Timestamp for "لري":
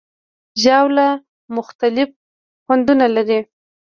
3.15-3.39